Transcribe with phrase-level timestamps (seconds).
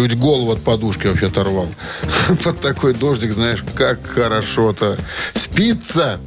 [0.00, 1.68] Чуть голову от подушки вообще оторвал.
[2.42, 4.96] Под такой дождик, знаешь, как хорошо-то.
[5.34, 6.18] Спится.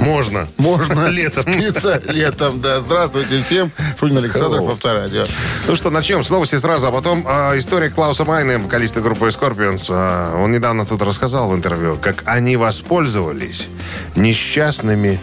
[0.00, 0.48] Можно.
[0.56, 1.42] Можно Летом.
[1.42, 2.80] Спится летом, да.
[2.80, 3.72] Здравствуйте всем.
[4.00, 4.72] Шунин Александров, Hello.
[4.72, 5.26] Авторадио.
[5.66, 9.88] Ну что, начнем с новости сразу, а потом э, история Клауса Майна, вокалиста группы Scorpions.
[9.90, 13.68] Э, он недавно тут рассказал в интервью, как они воспользовались
[14.16, 15.20] несчастными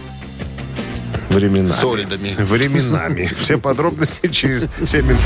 [1.35, 1.71] временами.
[1.71, 2.35] Солидами.
[2.37, 3.31] Временами.
[3.37, 5.21] Все подробности через 7 минут.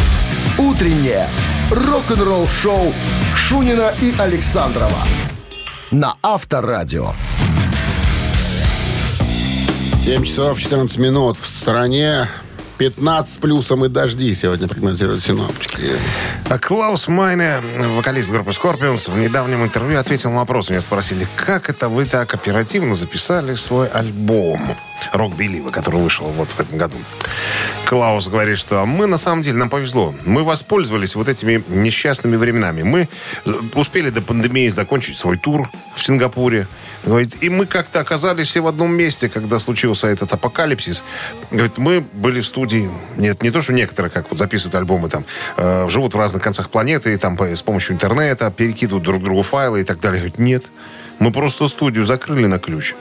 [0.58, 1.28] «Утреннее
[1.72, 2.94] рок-н-ролл-шоу»
[3.36, 5.04] Шунина и Александрова
[5.92, 7.14] на Авторадио.
[10.04, 11.38] 7 часов 14 минут.
[11.38, 12.28] В стране
[12.80, 16.00] 15 с плюсом и дожди сегодня прогнозируют синоптики.
[16.50, 20.70] А Клаус Майне, вокалист группы Scorpions, в недавнем интервью ответил на вопрос.
[20.70, 24.62] Меня спросили, как это вы так оперативно записали свой альбом
[25.12, 26.96] «Рок Белива», который вышел вот в этом году.
[27.90, 30.14] Клаус говорит, что мы на самом деле, нам повезло.
[30.24, 32.84] Мы воспользовались вот этими несчастными временами.
[32.84, 33.10] Мы
[33.74, 36.68] успели до пандемии закончить свой тур в Сингапуре.
[37.04, 41.04] Говорит, и мы как-то оказались все в одном месте, когда случился этот апокалипсис.
[41.50, 42.92] Говорит, мы были в студии.
[43.18, 45.26] Нет, не то, что некоторые, как вот записывают альбомы, там,
[45.58, 49.42] э, живут в разных концах планеты, и там по- с помощью интернета перекидывают друг другу
[49.42, 50.20] файлы и так далее.
[50.20, 50.66] Говорит, нет.
[51.18, 52.94] Мы просто студию закрыли на ключ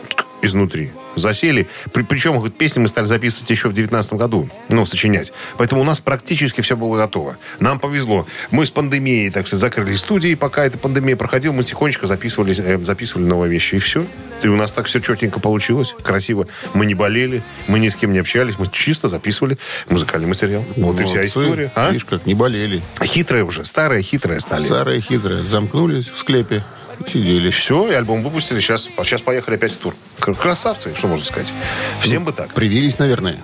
[0.42, 0.92] изнутри.
[1.16, 1.68] Засели.
[1.92, 4.48] При- причем, говорит, песни мы стали записывать еще в 19 году.
[4.68, 5.32] Ну, сочинять.
[5.56, 7.36] Поэтому у нас практически все было готово.
[7.58, 8.26] Нам повезло.
[8.50, 10.34] Мы с пандемией, так сказать, закрыли студии.
[10.34, 13.76] Пока эта пандемия проходила, мы тихонечко записывали, э, записывали новые вещи.
[13.76, 14.06] И все.
[14.42, 15.94] И у нас так все четенько получилось.
[16.02, 16.46] Красиво.
[16.74, 17.42] Мы не болели.
[17.66, 18.58] Мы ни с кем не общались.
[18.58, 20.64] Мы чисто записывали музыкальный материал.
[20.76, 21.26] Вот и вся Молодцы.
[21.26, 21.72] история.
[21.74, 21.88] А?
[21.90, 22.82] Видишь, как не болели.
[23.02, 23.64] Хитрые уже.
[23.64, 24.66] Старые хитрые стали.
[24.66, 25.42] Старые хитрые.
[25.42, 26.62] Замкнулись в склепе.
[27.06, 27.50] Сидели.
[27.50, 28.60] Все, и альбом выпустили.
[28.60, 29.94] Сейчас, сейчас поехали опять в тур.
[30.18, 31.52] Красавцы, что можно сказать.
[32.00, 32.54] Всем бы так.
[32.54, 33.38] Привились, наверное.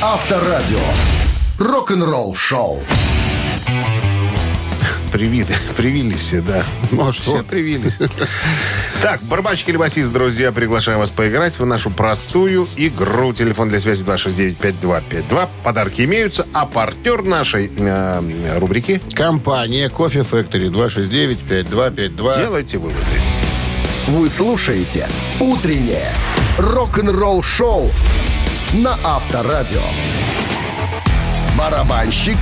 [0.00, 0.80] Авторадио.
[1.58, 2.80] Рок-н-ролл-шоу.
[5.12, 6.64] Привиты, привились все, да.
[6.90, 7.34] Ну, а что?
[7.34, 7.98] Все привились.
[9.02, 13.32] Так, барабанщик или басист, друзья, приглашаем вас поиграть в нашу простую игру.
[13.32, 15.48] Телефон для связи 269-5252.
[15.62, 22.36] Подарки имеются, а партнер нашей э, рубрики Компания Кофе Factory 269-5252.
[22.36, 22.98] «Делайте выводы».
[24.06, 25.08] Вы слушаете
[25.38, 26.10] «Утреннее
[26.58, 27.90] рок-н-ролл-шоу»
[28.72, 29.82] на Авторадио.
[31.58, 32.36] Барабанщик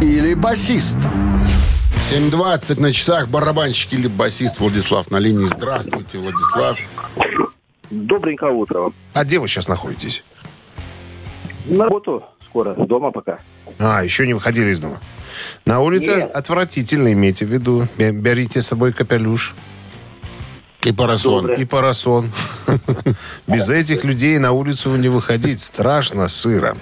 [0.00, 0.98] или басист?
[2.10, 3.28] 7.20 на часах.
[3.28, 5.46] Барабанщик или басист Владислав на линии.
[5.46, 6.78] Здравствуйте, Владислав.
[7.90, 8.92] Добренькое утро.
[9.14, 10.22] А где вы сейчас находитесь?
[11.64, 13.40] На работу скоро, дома пока.
[13.78, 14.98] А, еще не выходили из дома.
[15.64, 16.30] На улице Нет.
[16.30, 17.88] отвратительно, имейте в виду.
[17.98, 19.54] Бе- Берите с собой капелюш
[20.84, 21.40] И Парасон.
[21.40, 21.58] Доброе.
[21.58, 22.30] и парасон.
[23.46, 25.60] Без этих людей на улицу не выходить.
[25.60, 26.76] Страшно, сыро.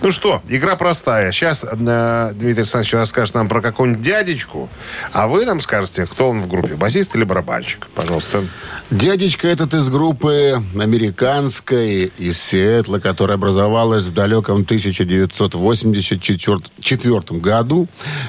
[0.00, 1.32] Ну что, игра простая.
[1.32, 4.68] Сейчас э, Дмитрий Александрович расскажет нам про какого-нибудь дядечку,
[5.12, 7.88] а вы нам скажете, кто он в группе, басист или барабанщик.
[7.94, 8.44] Пожалуйста.
[8.90, 17.88] Дядечка этот из группы американской из Сиэтла, которая образовалась в далеком 1984 году.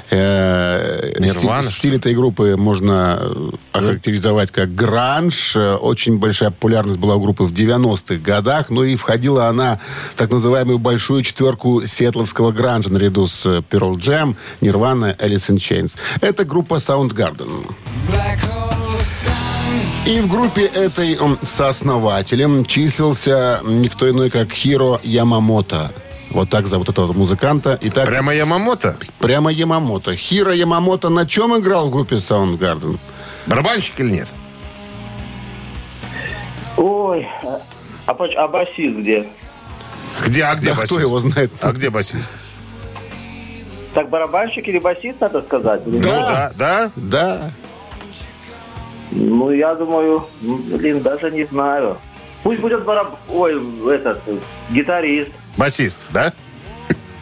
[0.09, 3.21] Э, Нирвана, стиль, этой группы можно
[3.71, 5.18] охарактеризовать как гранж.
[5.55, 8.69] Э, Очень большая популярность была у группы в 90-х годах.
[8.69, 9.79] Ну и входила она
[10.13, 15.57] в так называемую большую четверку сиэтловского гранжа наряду с э, Pearl Jam, Nirvana, Alice in
[15.57, 15.95] Chains.
[16.21, 17.65] Это группа Soundgarden.
[20.05, 25.91] И в группе этой сооснователем числился никто иной, как Хиро Ямамото.
[26.31, 27.77] Вот так зовут этого музыканта.
[27.81, 28.97] И так Прямо Ямамото?
[29.19, 30.15] прямо Ямамото.
[30.15, 32.97] Хиро Ямамото на чем играл в группе Soundgarden?
[33.47, 34.27] Барабанщик или нет?
[36.79, 37.59] Ой, а,
[38.07, 39.27] а, а басист где?
[40.25, 40.93] Где, а где Да басист?
[40.93, 41.51] кто его знает?
[41.61, 42.31] А где басист?
[43.93, 45.85] Так барабанщик или басист, надо сказать?
[45.85, 46.03] Ну нет?
[46.03, 46.91] да, да.
[46.95, 47.51] Да.
[49.11, 51.97] Ну, я думаю, ну, блин, даже не знаю.
[52.43, 53.19] Пусть будет бараб...
[53.27, 53.61] Ой,
[53.93, 54.21] этот,
[54.69, 55.31] гитарист.
[55.57, 56.31] Басист, да?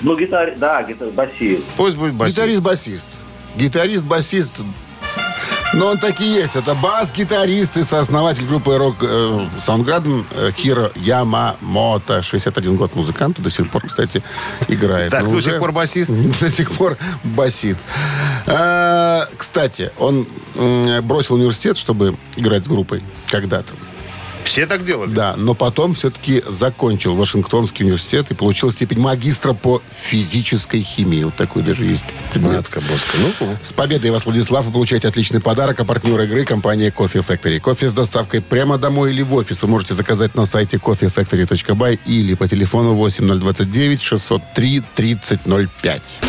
[0.02, 0.54] Ну, гитар...
[0.58, 1.08] Да, гитар...
[1.10, 1.64] басист.
[1.78, 2.38] Пусть будет басист.
[2.38, 3.08] Гитарист-басист.
[3.56, 4.54] Гитарист-басист.
[5.74, 6.56] Но он таки есть.
[6.56, 12.22] Это бас-гитарист и сооснователь группы рок э, Soundgarden э, Хиро Ямамото.
[12.22, 13.42] 61 год музыканта.
[13.42, 14.24] До сих пор, кстати,
[14.68, 15.12] играет.
[15.12, 16.12] Так, Но до сих пор басист?
[16.40, 17.78] До сих пор басит.
[18.46, 20.26] Кстати, он
[21.04, 23.74] бросил университет, чтобы играть с группой когда-то.
[24.48, 25.12] Все так делали?
[25.12, 31.26] Да, но потом все-таки закончил Вашингтонский университет и получил степень магистра по физической химии.
[31.26, 32.06] Вот такой даже есть.
[32.34, 33.18] Матка боска.
[33.18, 35.82] Ну, С победой вас, Владислав, вы получаете отличный подарок.
[35.82, 37.60] А партнер игры– компания Coffee Factory.
[37.60, 42.34] Кофе с доставкой прямо домой или в офис вы можете заказать на сайте coffeefactory.by или
[42.34, 46.20] по телефону 8029 603 3005.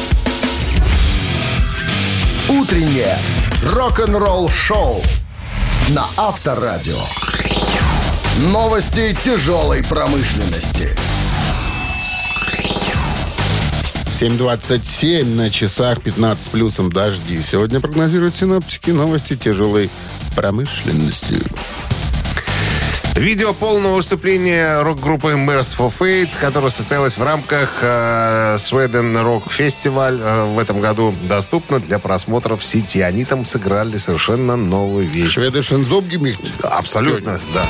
[2.48, 3.16] Утреннее
[3.62, 5.02] рок-н-ролл-шоу
[5.90, 6.98] на Авторадио.
[8.36, 10.96] Новости тяжелой промышленности.
[14.20, 17.40] 7.27 на часах, 15 плюсом дожди.
[17.42, 19.90] Сегодня прогнозируют синоптики новости тяжелой
[20.36, 21.42] промышленности.
[23.14, 30.44] Видео полного выступления рок-группы Merciful Fate, которое состоялось в рамках э, Sweden Rock Festival э,
[30.44, 33.00] в этом году, доступно для просмотра в сети.
[33.00, 35.32] Они там сыграли совершенно новую вещь.
[35.32, 36.42] Шведышен Зобгемихт.
[36.62, 37.66] Абсолютно, да.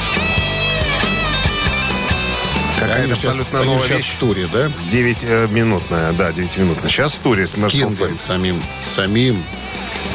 [2.80, 4.12] Какая-то абсолютно новая сейчас вещь.
[4.14, 4.66] в туре, да?
[4.88, 6.88] 9-минутная, да, 9-минутная.
[6.90, 8.62] Сейчас в туре с С Кингом самим.
[8.94, 9.42] Самим.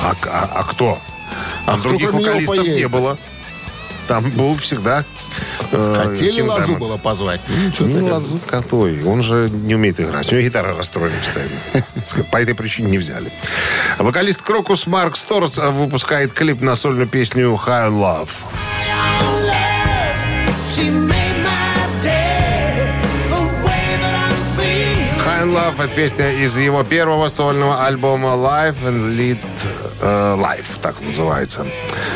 [0.01, 0.99] А, а- а кто?
[1.65, 3.17] А А кто других вокалистов не было.
[4.07, 5.05] Там был всегда...
[5.71, 7.39] э, Хотели Кинг Лазу было позвать.
[7.79, 8.05] Ну, Ну.
[8.07, 9.01] Лазу какой?
[9.05, 10.29] Он же не умеет играть.
[10.29, 12.25] У него гитара расстроена постоянно.
[12.31, 13.31] По этой причине не взяли.
[13.99, 18.29] Вокалист Крокус Марк Сторс э, выпускает клип на сольную песню «High Love».
[25.63, 29.37] Love— это песня из его первого сольного альбома Live and Lead
[30.01, 31.65] Life, так называется,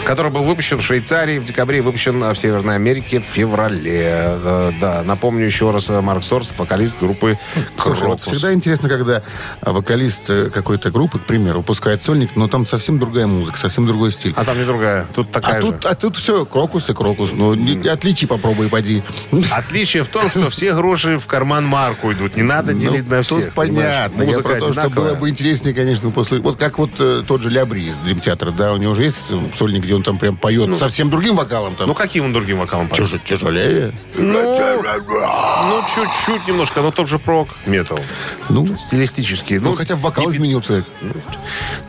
[0.06, 4.04] который был выпущен в Швейцарии в декабре и выпущен в Северной Америке в феврале.
[4.06, 7.38] Э, да, напомню еще раз, э, Марк Сорс, вокалист группы
[7.78, 8.38] Слушай, вот Крокус.
[8.38, 9.24] всегда интересно, когда
[9.62, 13.86] а, вокалист э, какой-то группы, к примеру, выпускает сольник, но там совсем другая музыка, совсем
[13.86, 14.34] другой стиль.
[14.36, 15.68] А там не другая, тут такая А же.
[15.72, 17.32] тут, а тут все, крокус и крокус.
[17.34, 17.54] Ну,
[17.90, 19.04] отличий попробуй, поди.
[19.52, 22.36] Отличие в том, что все гроши в карман Марку идут.
[22.36, 23.54] Не надо делить Ну, на всех.
[23.54, 24.22] понятно.
[24.22, 26.40] Я Музыка про то, что было бы интереснее, конечно, после...
[26.40, 29.32] Вот как вот э, тот же Лябри из Дрим Театра, да, у него же есть
[29.56, 31.76] сольник, где он там прям поет совсем другим вокалом.
[31.76, 31.88] Там.
[31.88, 33.04] Ну, каким он другим вокалом поет?
[33.04, 33.94] Тяж- тяжелее.
[34.18, 38.00] Ну, чуть-чуть немножко, но тот же прок метал.
[38.50, 39.56] Ну, Стилистически.
[39.56, 40.86] ну, хотя бы вокал не- изменил человек.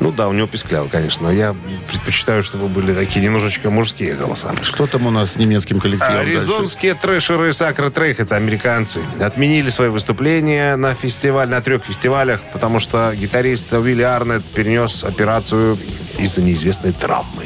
[0.00, 1.28] Ну да, у него пискляво, конечно.
[1.28, 1.54] Но я
[1.90, 4.52] предпочитаю, чтобы были такие немножечко мужские голоса.
[4.62, 6.14] Что там у нас с немецким коллективом?
[6.14, 6.32] дальше?
[6.32, 12.78] Аризонские трэшеры Сакра Трейх, это американцы, отменили свои выступления на фестиваль, на трех фестивалях, потому
[12.80, 15.67] что гитарист Уилли Арнет перенес операцию
[16.18, 17.44] из-за неизвестной травмы.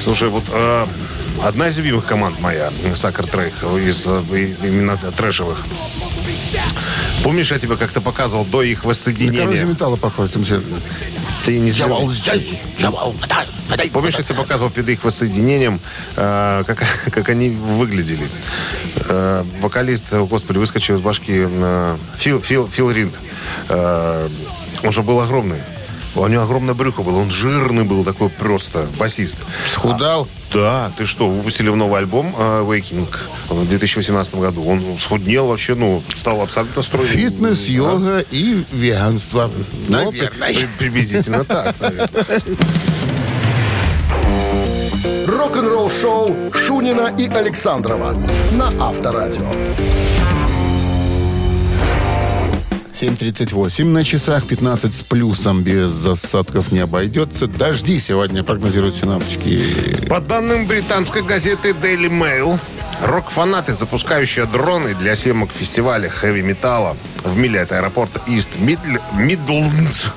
[0.00, 0.86] Слушай, вот э,
[1.42, 4.22] одна из любимых команд моя, Сакр Трейх, из э,
[4.62, 5.64] именно трэшевых.
[7.22, 9.64] Помнишь, я тебе как-то показывал до их На воссоединения?
[9.64, 10.30] металла похож.
[10.30, 10.44] там
[11.44, 12.48] Ты не Дьявол здесь,
[12.78, 13.84] дьявол, вода, вода.
[13.92, 15.80] Помнишь, я тебе показывал перед их воссоединением,
[16.16, 18.28] э, как, как они выглядели?
[19.08, 23.14] Э, вокалист, о, господи, выскочил из башки э, Фил, Фил, Фил Ринд.
[23.68, 24.28] Э,
[24.82, 25.58] он же был огромный.
[26.14, 27.18] У него огромное брюхо было.
[27.20, 29.36] Он жирный был такой просто, басист.
[29.66, 30.26] Схудал.
[30.52, 33.06] Да, ты что, выпустили в новый альбом э, Waking
[33.50, 34.64] в 2018 году.
[34.66, 37.16] Он схуднел вообще, ну, стал абсолютно стройным.
[37.16, 37.72] Фитнес, Да.
[37.72, 39.50] йога и веганство.
[39.88, 40.52] Ну, Наверное.
[40.54, 42.08] при- приблизительно так, наверное.
[45.26, 48.14] Рок-н-ролл-шоу Шунина и Александрова
[48.52, 49.52] на Авторадио.
[53.00, 57.46] 7.38 на часах, 15 с плюсом, без засадков не обойдется.
[57.46, 60.04] Дожди сегодня прогнозируют синаптики.
[60.08, 62.58] По данным британской газеты Daily Mail,
[63.00, 70.08] рок-фанаты, запускающие дроны для съемок фестиваля хэви-металла в миле от аэропорта Ист Мидлендс,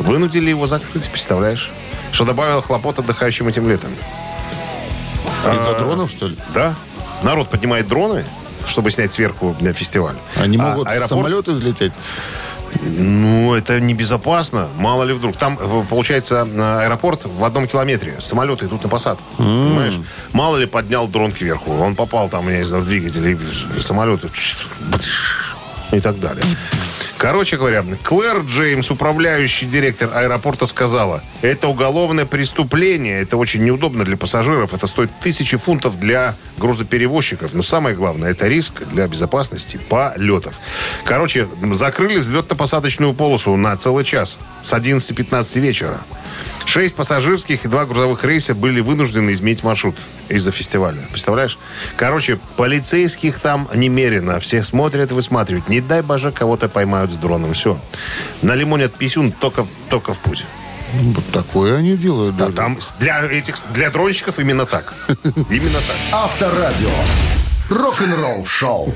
[0.00, 1.70] вынудили его закрыть, представляешь?
[2.10, 3.92] Что добавило хлопот отдыхающим этим летом.
[5.44, 6.36] Из-за дронов, что ли?
[6.52, 6.74] Да.
[7.22, 8.24] Народ поднимает дроны,
[8.66, 10.16] чтобы снять сверху на фестиваль.
[10.36, 11.92] Они А могут аэропорт- самолета взлететь.
[12.82, 14.68] Ну, это небезопасно.
[14.76, 15.36] Мало ли вдруг.
[15.36, 18.16] Там, э, получается, на аэропорт в одном километре.
[18.18, 19.24] Самолеты идут на посадку.
[19.38, 19.94] Понимаешь?
[20.32, 21.72] Мало ли поднял дрон кверху.
[21.72, 23.26] Он попал там, я не знаю, в двигатель.
[23.76, 24.28] И самолеты...
[25.92, 26.44] И так далее.
[27.18, 34.16] Короче говоря, Клэр Джеймс, управляющий директор аэропорта, сказала, это уголовное преступление, это очень неудобно для
[34.18, 40.54] пассажиров, это стоит тысячи фунтов для грузоперевозчиков, но самое главное, это риск для безопасности полетов.
[41.04, 46.00] Короче, закрыли взлетно-посадочную полосу на целый час с 11.15 вечера.
[46.66, 49.96] Шесть пассажирских и два грузовых рейса были вынуждены изменить маршрут
[50.28, 50.98] из-за фестиваля.
[51.10, 51.58] Представляешь?
[51.96, 54.40] Короче, полицейских там немерено.
[54.40, 55.68] Все смотрят, высматривают.
[55.68, 57.52] Не дай боже, кого-то поймают с дроном.
[57.52, 57.78] Все.
[58.42, 60.44] На лимоне от писюн только, только в путь.
[60.92, 62.36] Вот такое они делают.
[62.36, 62.56] Да, даже.
[62.56, 64.94] там для этих для дронщиков именно так.
[65.50, 65.96] Именно так.
[66.12, 66.90] Авторадио.
[67.68, 68.94] Рок-н-ролл шоу.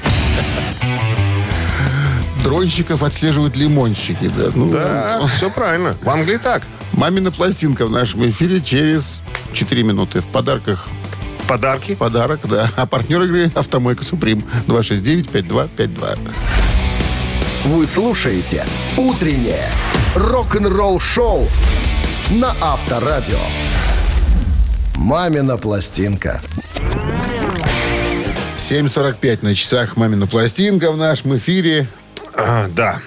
[2.45, 4.29] Дронщиков отслеживают лимонщики.
[4.37, 5.97] Да, ну, Да, все правильно.
[6.03, 6.63] В Англии так.
[6.93, 10.21] Мамина пластинка в нашем эфире через 4 минуты.
[10.21, 10.89] В подарках
[11.47, 11.95] Подарки.
[11.97, 12.71] подарок, да.
[12.77, 16.19] А партнер игры «Автомойка Суприм» 269-5252.
[17.65, 18.65] Вы слушаете
[18.97, 19.69] «Утреннее
[20.15, 21.47] рок-н-ролл шоу»
[22.31, 23.39] на Авторадио.
[24.95, 26.41] «Мамина пластинка».
[28.59, 31.87] 7.45 на часах «Мамина пластинка» в нашем эфире.
[32.35, 33.01] А, да.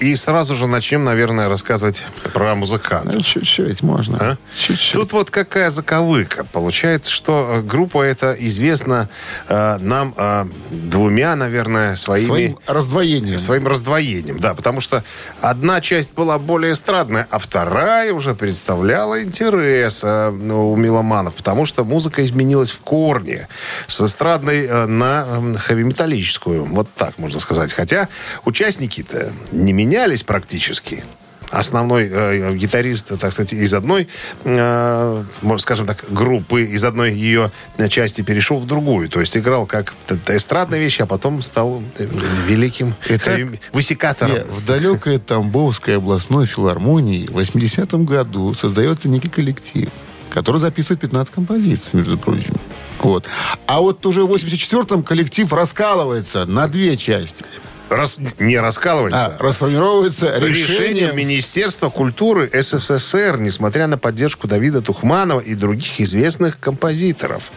[0.00, 2.02] И сразу же начнем, наверное, рассказывать
[2.32, 3.14] про музыкантов.
[3.16, 4.16] Ну, чуть-чуть можно.
[4.18, 4.36] А?
[4.58, 4.94] Чуть-чуть.
[4.94, 6.44] Тут вот какая заковыка.
[6.44, 9.10] Получается, что э, группа эта известна
[9.46, 12.26] э, нам э, двумя, наверное, своими...
[12.26, 13.38] Своим раздвоением.
[13.38, 15.04] Своим раздвоением, да, потому что
[15.42, 21.84] одна часть была более эстрадная, а вторая уже представляла интерес э, у меломанов, потому что
[21.84, 23.48] музыка изменилась в корне
[23.86, 27.74] с эстрадной э, на э, хэви-металлическую, вот так можно сказать.
[27.74, 28.08] Хотя
[28.46, 31.04] участники-то не менялись практически.
[31.50, 34.06] Основной э, гитарист, так сказать, из одной,
[34.44, 37.50] э, можно скажем так, группы, из одной ее
[37.88, 39.08] части перешел в другую.
[39.08, 39.94] То есть играл как
[40.28, 42.06] эстрадная вещь, а потом стал э,
[42.46, 44.36] великим Итак, э, высекатором.
[44.36, 49.88] Не, в далекой Тамбовской областной филармонии в 80-м году создается некий коллектив,
[50.30, 52.54] который записывает 15 композиций, между прочим.
[53.00, 53.24] Вот.
[53.66, 57.44] А вот уже в 84-м коллектив раскалывается на две части.
[57.90, 59.36] Рас- не раскалывается.
[59.38, 61.16] А, расформировывается Решение решением...
[61.16, 67.50] Министерства культуры СССР, несмотря на поддержку Давида Тухманова и других известных композиторов.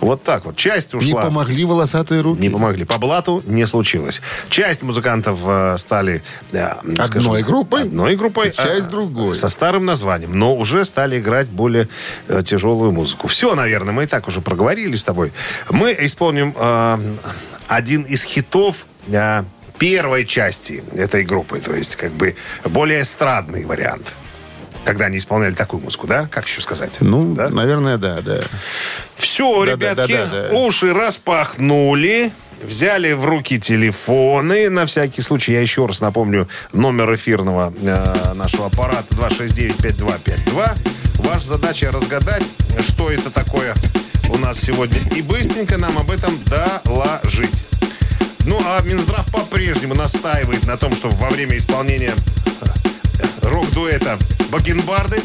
[0.00, 0.56] Вот так вот.
[0.56, 1.24] Часть Не ушла.
[1.24, 2.40] помогли волосатые руки.
[2.40, 2.84] Не помогли.
[2.84, 4.20] По блату не случилось.
[4.48, 9.34] Часть музыкантов э, стали э, скажем, Одной группой, одной группой, часть а, другой.
[9.34, 11.88] со старым названием, но уже стали играть более
[12.28, 13.26] э, тяжелую музыку.
[13.28, 15.32] Все, наверное, мы и так уже проговорили с тобой.
[15.70, 16.98] Мы исполним э,
[17.66, 19.42] один из хитов э,
[19.78, 24.14] первой части этой группы, то есть как бы более эстрадный вариант.
[24.84, 26.28] Когда они исполняли такую музыку, да?
[26.30, 26.96] Как еще сказать?
[27.00, 27.50] Ну, да?
[27.50, 28.40] наверное, да, да.
[29.16, 30.56] Все, Да, ребятки, да, да, да, да.
[30.56, 32.32] уши распахнули.
[32.62, 34.68] Взяли в руки телефоны.
[34.68, 40.76] На всякий случай, я еще раз напомню, номер эфирного э, нашего аппарата 269-5252.
[41.18, 42.42] Ваша задача разгадать,
[42.80, 43.74] что это такое
[44.30, 45.00] у нас сегодня.
[45.14, 47.67] И быстренько нам об этом доложить.
[48.48, 52.14] Ну, а Минздрав по-прежнему настаивает на том, что во время исполнения
[52.62, 54.18] э, рок-дуэта
[54.50, 55.20] «Бакенбарды»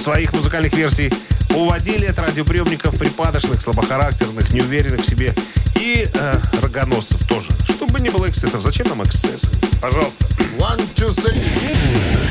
[0.00, 1.12] своих музыкальных версий
[1.54, 5.32] уводили от радиоприемников припадочных, слабохарактерных, неуверенных в себе
[5.76, 7.52] и э, рогоносцев тоже.
[7.68, 8.60] Чтобы не было эксцессов.
[8.60, 9.48] Зачем нам эксцессы?
[9.80, 10.24] Пожалуйста.
[10.58, 11.40] One, two, three.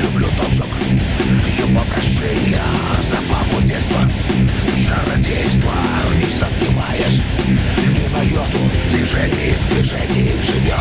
[0.02, 0.68] Люблю толчок,
[1.70, 2.62] его вращение,
[3.00, 4.00] забаву детства,
[4.76, 5.72] чародейство,
[6.18, 8.58] не сомневаясь, ни на йоту
[8.90, 9.54] движений,
[10.42, 10.74] живет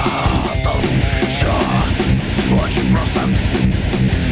[0.65, 1.29] он.
[1.29, 1.51] Все
[2.51, 3.21] очень просто,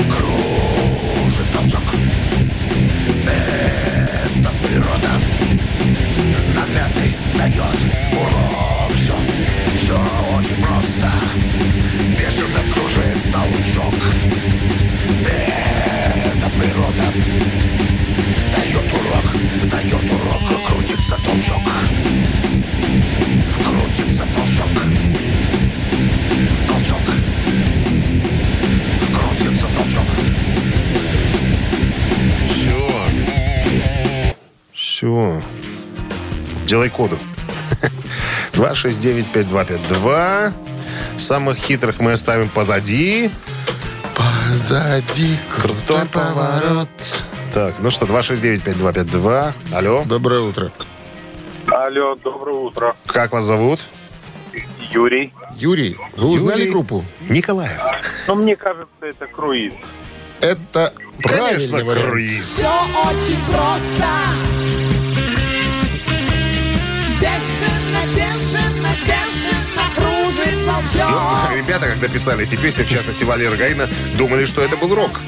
[0.09, 1.83] кружит толчок.
[3.25, 5.11] Это природа,
[6.55, 7.77] наглядный дает
[8.13, 8.91] урок.
[8.95, 9.13] Все,
[9.77, 9.93] все
[10.35, 11.11] очень просто,
[12.17, 13.93] бешено кружит толчок.
[18.55, 19.27] Дает урок,
[19.71, 21.65] дает урок Крутится толчок
[23.63, 24.73] Крутится толчок
[26.67, 27.05] Толчок
[29.13, 30.07] Крутится толчок
[32.51, 32.79] Все.
[34.73, 35.41] Все.
[36.67, 37.17] Делай коду.
[38.53, 40.53] 269-5252.
[41.17, 43.31] Самых хитрых мы оставим позади.
[44.57, 46.89] Позади крутой поворот.
[47.53, 49.53] Так, ну что, 269-5252.
[49.71, 50.71] Алло, Доброе утро.
[51.67, 52.95] Алло, доброе утро.
[53.05, 53.81] как вас зовут?
[54.91, 55.31] Юрий.
[55.57, 56.71] Юрий, вы узнали Юрий.
[56.71, 57.05] группу?
[57.29, 57.79] Николаев.
[58.27, 59.73] Но мне кажется, это круиз.
[60.41, 62.07] Это Конечно, правильный вариант.
[62.09, 62.43] круиз.
[62.43, 62.67] Все
[63.05, 64.07] очень просто.
[67.21, 69.26] Бешено, бешено, бешено
[70.27, 70.95] кружит волчок.
[70.95, 75.19] Ребятки, ребята, когда писали эти песни, в частности, Валера Гаина, думали, что это был рок.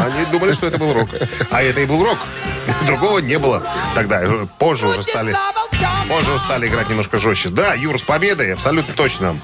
[0.00, 1.08] Они думали, что это был рок.
[1.50, 2.18] А это и был рок.
[2.86, 3.62] Другого не было
[3.94, 4.22] тогда.
[4.58, 5.34] Позже уже стали,
[6.08, 7.48] позже уже стали играть немножко жестче.
[7.48, 9.36] Да, Юр, с победой, абсолютно точно.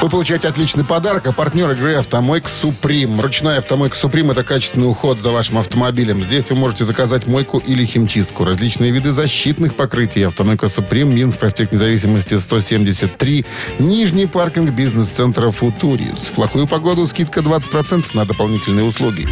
[0.00, 3.20] Вы получаете отличный подарок, а партнер игры «Автомойка Суприм».
[3.20, 6.24] Ручная «Автомойка Суприм»— это качественный уход за вашим автомобилем.
[6.24, 8.46] Здесь вы можете заказать мойку или химчистку.
[8.46, 10.22] Различные виды защитных покрытий.
[10.22, 13.44] «Автомойка Суприм», Минск, проспект Независимости, 173.
[13.78, 16.28] Нижний паркинг бизнес-центра «Футурис».
[16.28, 19.28] В плохую погоду скидка 20% на дополнительные услуги.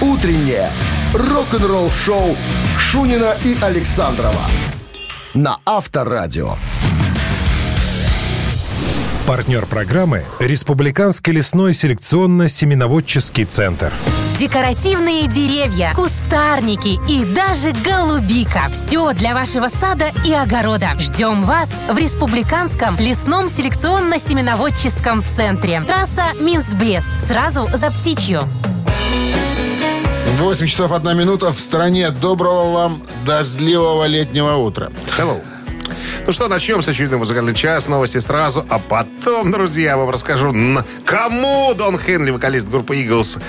[0.00, 0.70] Утреннее
[1.12, 2.36] рок-н-ролл-шоу
[2.78, 4.46] Шунина и Александрова
[5.34, 6.56] на Авторадио.
[9.32, 13.90] Партнер программы– Республиканский лесной селекционно-семеноводческий центр.
[14.38, 18.64] Декоративные деревья, кустарники и даже голубика.
[18.70, 20.90] Все для вашего сада и огорода.
[20.98, 25.80] Ждем вас в Республиканском лесном селекционно-семеноводческом центре.
[25.80, 27.08] Трасса Минск-Брест.
[27.26, 28.42] Сразу за птичью.
[30.36, 32.10] 8 часов 1 минута в стране.
[32.10, 34.90] Доброго вам дождливого летнего утра.
[35.16, 35.40] Hello.
[36.26, 40.54] Ну что, начнем с очередной музыкальный час, новости сразу, а потом, друзья, я вам расскажу,
[41.04, 43.40] кому Дон Хенли, вокалист группы Eagles,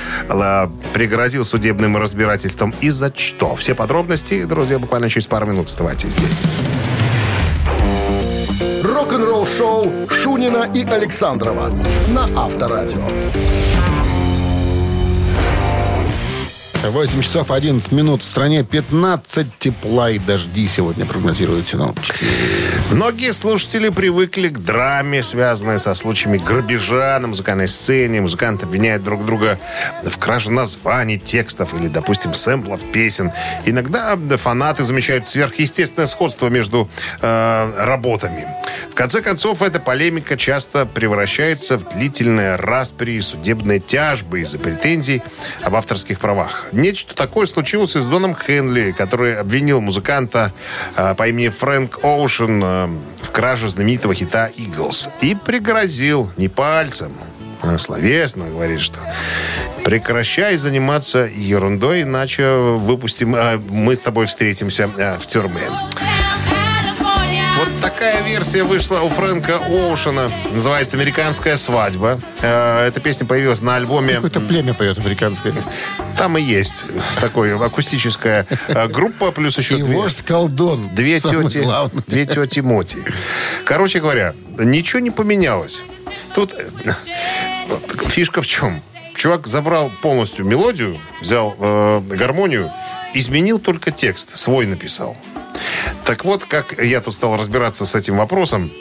[0.94, 3.56] пригрозил судебным разбирательством и за что.
[3.56, 6.38] Все подробности, друзья, буквально через пару минут оставайтесь здесь.
[8.84, 11.72] Рок-н-ролл-шоу Шунина и Александрова
[12.10, 13.08] на Авторадио.
[16.90, 22.14] 8 часов 11 минут в стране, 15 тепла и дожди сегодня прогнозируют синоптики.
[22.92, 28.22] Многие слушатели привыкли к драме, связанной со случаями грабежа на музыкальной сцене.
[28.22, 29.60] Музыканты обвиняют друг друга
[30.04, 33.32] в краже названий, текстов или, допустим, сэмплов песен.
[33.66, 36.90] Иногда да, фанаты замечают сверхъестественное сходство между
[37.22, 38.46] э, работами.
[38.92, 45.22] В конце концов, эта полемика часто превращается в длительные распри и судебные тяжбы из-за претензий
[45.64, 46.66] об авторских правах.
[46.74, 50.52] Нечто такое случилось и с Доном Хенли, который обвинил музыканта
[50.96, 52.88] э, по имени Фрэнк Оушен э,
[53.22, 55.10] в краже знаменитого хита «Иглс».
[55.22, 57.14] И пригрозил не пальцем,
[57.62, 59.00] а словесно говорит, что
[59.84, 65.70] прекращай заниматься ерундой, иначе выпустим, э, мы с тобой встретимся э, в тюрьме.
[68.04, 70.30] Такая версия вышла у Фрэнка Оушена.
[70.52, 72.20] Называется «Американская свадьба».
[72.42, 74.16] Э, Эта песня появилась на альбоме...
[74.16, 75.54] Какое-то племя поет африканское.
[76.18, 76.84] Там и есть
[77.22, 80.90] такой акустическая э, группа, плюс еще И две, вождь колдун.
[80.94, 81.66] две тети,
[82.08, 82.98] две тети Моти.
[83.64, 85.82] Короче говоря, ничего не поменялось.
[86.36, 86.92] Тут э,
[88.10, 88.84] фишка в чем?
[89.16, 92.70] Чувак забрал полностью мелодию, взял э, гармонию,
[93.14, 95.16] изменил только текст, свой написал.
[96.06, 98.72] Так вот, как я тут стал разбираться с этим вопросом,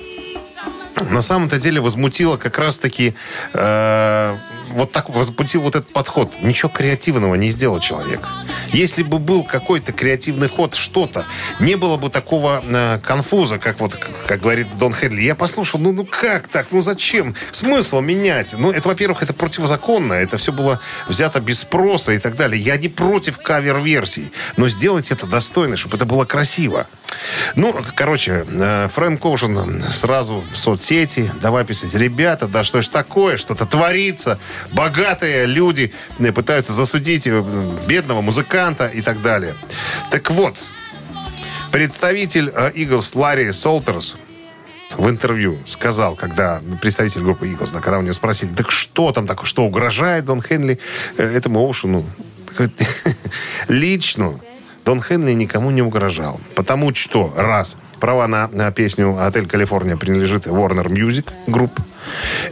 [1.11, 3.14] на самом-то деле возмутило как раз-таки
[3.54, 4.37] э,
[4.70, 6.35] вот так возмутил вот этот подход.
[6.42, 8.26] Ничего креативного не сделал человек.
[8.72, 11.26] Если бы был какой-то креативный ход, что-то,
[11.61, 13.94] не было бы такого э, конфуза, как вот,
[14.26, 15.20] как, говорит Дон Хенли.
[15.20, 17.35] Я послушал, ну, ну как так, ну зачем?
[17.50, 18.54] Смысл менять?
[18.56, 22.61] Ну, это, во-первых, это противозаконно, это все было взято без спроса и так далее.
[22.61, 26.87] Я не против кавер-версий, но сделать это достойно, чтобы это было красиво.
[27.56, 33.37] Ну, короче, э, Фрэнк Оушен сразу в соцсети, давай писать, ребята, да что ж такое,
[33.37, 34.38] что-то творится,
[34.72, 37.42] богатые люди э, пытаются засудить э,
[37.87, 39.55] бедного музыканта и так далее.
[40.11, 40.57] Так вот,
[41.70, 44.16] представитель э, Eagles Ларри Солтерс
[44.96, 49.46] в интервью сказал, когда представитель группы да, когда у него спросили, так что там такое,
[49.46, 50.79] что угрожает Дон Хенли
[51.16, 52.05] э, этому Оушену?
[53.68, 54.35] Лично
[54.85, 56.40] Дон Хенли никому не угрожал.
[56.55, 61.70] Потому что, раз, права на, на песню «Отель Калифорния» принадлежит Warner Music Group.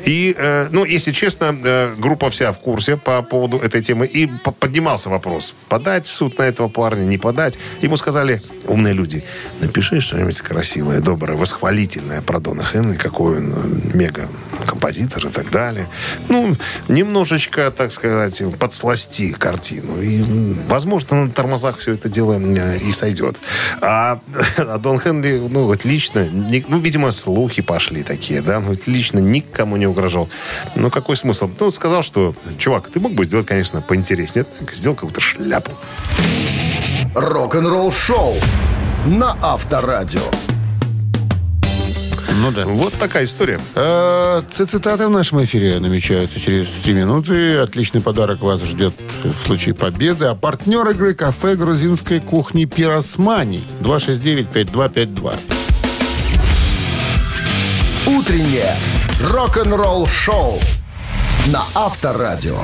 [0.05, 4.07] И, э, ну, если честно, э, группа вся в курсе по поводу этой темы.
[4.07, 7.59] И по- поднимался вопрос, подать суд на этого парня, не подать.
[7.83, 9.25] Ему сказали, умные люди,
[9.61, 14.29] напиши что-нибудь красивое, доброе, восхвалительное про Дона Хенли, какой он э, мега
[14.67, 15.87] композитор и так далее.
[16.29, 16.57] Ну,
[16.89, 20.01] немножечко, так сказать, подсласти картину.
[20.01, 20.23] И,
[20.69, 22.39] возможно, на тормозах все это дело
[22.77, 23.37] и сойдет.
[23.81, 24.21] А,
[24.57, 28.87] а Дон Хенли, ну, вот лично, ни- ну, видимо, слухи пошли такие, да, ну, вот
[28.87, 30.29] лично никому не угрожал.
[30.74, 31.50] Ну, какой смысл?
[31.59, 34.46] Ну, сказал, что, чувак, ты мог бы сделать, конечно, поинтереснее.
[34.72, 35.72] Сделал какую-то шляпу.
[37.14, 38.35] Рок-н-ролл-шоу
[39.07, 40.20] на Авторадио.
[42.42, 42.64] Ну да.
[42.64, 43.61] Вот такая история.
[43.74, 47.59] Ц- Цитаты в нашем эфире намечаются через три минуты.
[47.59, 50.24] Отличный подарок вас ждет в случае победы.
[50.26, 55.35] А партнер игры кафе грузинской кухни «Пиросмани» 269-5252.
[58.07, 58.74] Утреннее
[59.22, 60.59] рок-н-ролл-шоу
[61.46, 62.59] на Авторадио.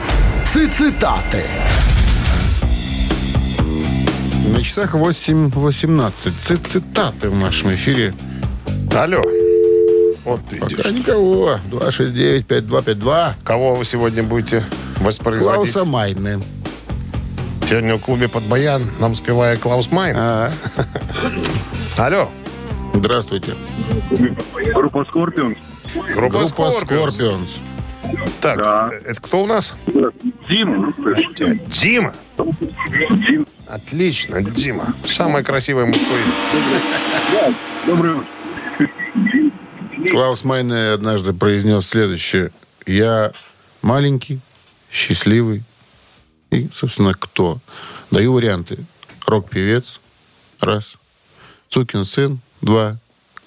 [0.72, 1.44] Цитаты.
[4.48, 6.32] На часах 8.18.
[6.40, 8.14] Цит- Цитаты в нашем эфире.
[8.94, 9.22] Алло.
[10.24, 10.76] Вот видишь.
[10.78, 11.58] Пока никого.
[11.70, 13.34] 269-5252.
[13.44, 14.64] Кого вы сегодня будете
[15.00, 15.72] воспроизводить?
[15.72, 16.40] Клауса Майны.
[17.68, 20.16] Сегодня в клубе под баян нам спевает Клаус Майн.
[20.18, 20.52] А,
[21.98, 22.30] Алло.
[22.94, 23.54] здравствуйте.
[24.72, 25.56] Группа Скорпион.
[26.14, 27.58] Группа, Группа Scorpions.
[28.40, 28.90] Так, Да.
[29.04, 29.74] это кто у нас?
[30.48, 30.92] Дима.
[31.66, 32.14] Дима.
[33.66, 34.94] Отлично, Дима.
[35.06, 37.56] Самое красивое мужское имя.
[37.86, 38.26] Доброе утро.
[40.10, 42.50] Клаус Майне однажды произнес следующее.
[42.86, 43.32] Я
[43.82, 44.38] маленький,
[44.92, 45.64] счастливый.
[46.50, 47.58] И, собственно, кто?
[48.12, 48.78] Даю варианты.
[49.26, 50.00] Рок-певец.
[50.60, 50.94] Раз.
[51.68, 52.38] Сукин сын.
[52.60, 52.98] Два.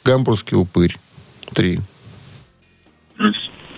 [0.04, 0.98] Гамбургский упырь.
[1.54, 1.80] Три.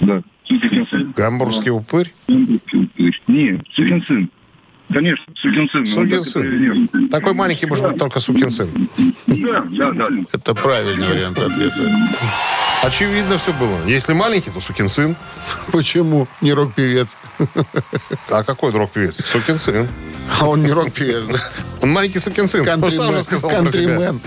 [0.02, 0.22] Да.
[0.46, 1.14] Сукин сын.
[1.16, 2.14] Гамбургский упырь.
[2.28, 4.30] Нет, сукин сын.
[4.92, 5.86] Конечно, сукин сын.
[5.86, 7.10] Сукин сын.
[7.10, 8.70] Такой маленький может быть только сукин сын.
[9.28, 10.08] Да, да, да.
[10.34, 11.76] Это правильный вариант ответа.
[12.84, 13.86] Очевидно все было.
[13.86, 15.16] Если маленький, то сукин сын.
[15.72, 17.18] Почему не рок-певец?
[18.30, 19.24] А какой друг певец?
[19.24, 19.88] Сукин сын.
[20.40, 21.40] А он не рок-певец, да?
[21.82, 22.64] Он маленький сукин сын.
[22.64, 24.22] Кантримен.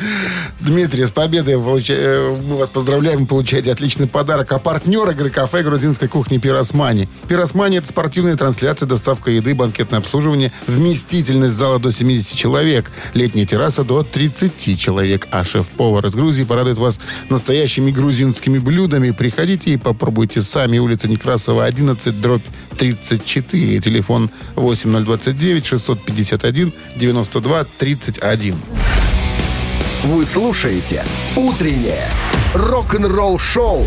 [0.60, 3.26] Дмитрий, с победой э, мы вас поздравляем.
[3.26, 4.50] Получаете отличный подарок.
[4.52, 7.08] А партнер игры кафе грузинской кухни «Пиросмани».
[7.28, 13.84] «Пиросмани»— это спортивная трансляция, доставка еды, банкетное обслуживание, вместительность зала до 70 человек, летняя терраса
[13.84, 15.28] до 30 человек.
[15.30, 19.12] А шеф-повар из Грузии порадует вас настоящими грузинскими блюдами.
[19.12, 20.78] Приходите и попробуйте сами.
[20.78, 23.80] Улица Некрасова, 11, дробь 34.
[23.80, 28.56] Телефон 8029 651 92 31.
[30.04, 32.08] Вы слушаете «Утреннее
[32.54, 33.86] рок-н-ролл-шоу»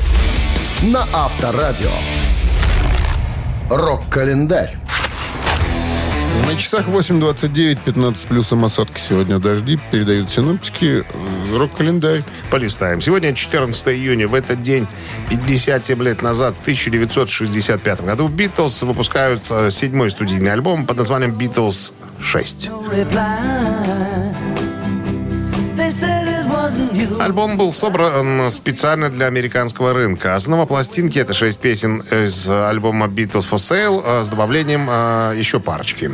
[0.82, 1.92] на Авторадио.
[3.70, 4.80] Рок-календарь.
[6.48, 9.02] На часах 8.29, 15 плюсом осадки.
[9.02, 11.06] Сегодня дожди, передают синоптики.
[11.06, 12.24] Э, Рок-календарь.
[12.50, 13.02] Полистаем.
[13.02, 14.30] Сегодня 14 июня.
[14.30, 14.88] В этот день,
[15.30, 21.92] 57 лет назад, в 1965 году, Битлз выпускают э, седьмой студийный альбом под названием «Битлз
[22.22, 22.72] 6».
[27.20, 30.36] Альбом был собран специально для американского рынка.
[30.36, 35.60] Основа пластинки— это шесть песен из альбома «Beatles for Sale» э, с добавлением э, еще
[35.60, 36.12] парочки.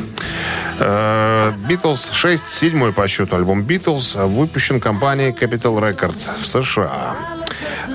[0.80, 7.43] Э, «Beatles 6»— седьмой по счету альбом «Beatles», выпущен компанией Capital Records в США.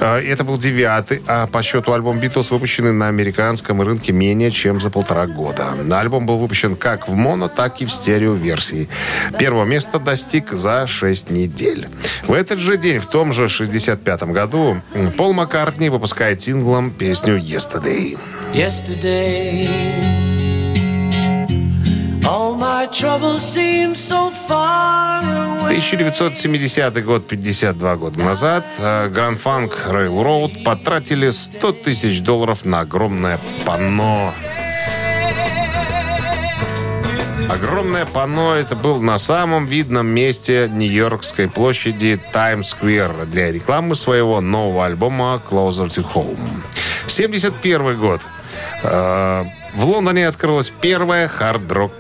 [0.01, 4.81] Э, Это был девятый, а по счету альбом «Битлз» выпущенный на американском рынке менее чем
[4.81, 5.75] за полтора года.
[5.91, 8.89] Альбом был выпущен как в моно, так и в стереоверсии.
[9.39, 11.89] Первого места достиг за 6 недель.
[12.27, 14.81] В этот же день, в том же 65 году,
[15.17, 18.19] Пол Маккартни выпускает синглом песню «Yesterday».
[18.55, 19.69] Yesterday,
[22.25, 25.58] all my troubles seem so far away.
[25.69, 33.39] 1970 год, 52 года назад, э, Grand Funk Railroad потратили 100 тысяч долларов на огромное
[33.67, 34.33] панно.
[37.51, 44.87] Огромное панно это был на самом видном месте Нью-Йоркской площади Таймс-сквер для рекламы своего нового
[44.87, 46.63] альбома Closer to Home.
[47.09, 48.23] 71 год.
[48.83, 51.93] Э, В Лондоне открылось первое хард-рок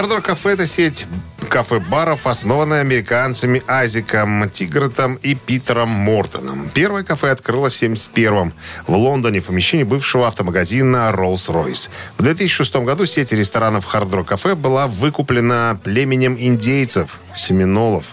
[0.00, 1.04] Хардрок кафе– это сеть
[1.50, 6.70] кафе-баров, основанная американцами Азиком Тигратом и Питером Мортоном.
[6.72, 8.54] Первое кафе открылось в 1971-м
[8.86, 11.90] в Лондоне в помещении бывшего автомагазина Rolls-Royce.
[12.16, 18.04] В 2006 году сеть ресторанов Хардрок кафе была выкуплена племенем индейцев, семинолов.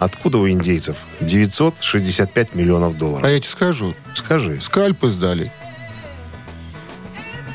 [0.00, 0.96] Откуда у индейцев?
[1.20, 3.30] 965 миллионов А долларов.
[3.30, 3.94] я тебе скажу.
[4.12, 5.52] Скажи, Скальпы сдали.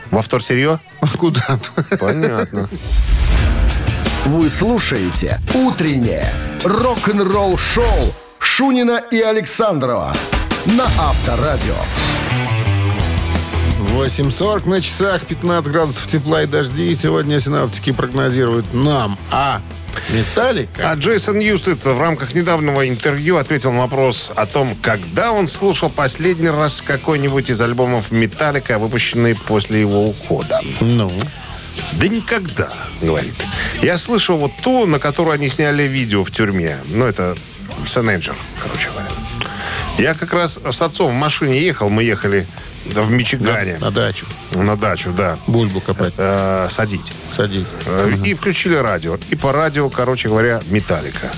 [0.09, 0.79] во вторсырье?
[1.19, 1.59] Куда?
[1.99, 2.69] Понятно.
[4.25, 6.31] Вы слушаете «Утреннее
[6.63, 10.13] рок-н-ролл-шоу» Шунина и Александрова
[10.65, 11.73] на Авторадио.
[13.93, 16.91] 8.40 на часах, 15 градусов тепла и дожди.
[16.91, 19.59] И сегодня синаптики прогнозируют нам, а
[20.11, 20.91] Металлика?
[20.91, 25.89] А Джейсон Юстед в рамках недавнего интервью ответил на вопрос о том, когда он слушал
[25.89, 30.61] последний раз какой-нибудь из альбомов Металлика, выпущенный после его ухода.
[30.79, 31.11] Ну?
[31.93, 33.35] Да никогда, говорит.
[33.81, 36.77] Я слышал вот ту, на которую они сняли видео в тюрьме.
[36.87, 37.35] Ну, это
[37.85, 39.09] Сенеджер, короче говоря.
[39.97, 42.47] Я как раз с отцом в машине ехал, мы ехали
[42.85, 43.73] в Мичигане.
[43.73, 44.25] На, на дачу.
[44.55, 45.37] На дачу, да.
[45.47, 46.13] Бульбу копать.
[46.17, 47.13] Э, садить.
[47.35, 47.67] Садить.
[47.85, 49.17] Э, И включили радио.
[49.29, 51.31] И по радио, короче говоря, Металлика.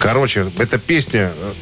[0.00, 1.52] Короче, эта песня, э,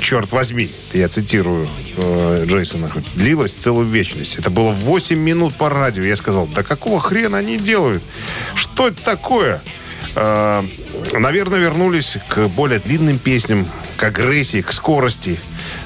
[0.00, 4.36] черт возьми, я цитирую э, Джейсона, длилась целую вечность.
[4.36, 6.02] Это было 8 минут по радио.
[6.02, 8.02] Я сказал, да какого хрена они делают?
[8.54, 9.62] Что это такое?
[10.16, 10.64] Э,
[11.12, 15.38] наверное, вернулись к более длинным песням, к агрессии, к скорости.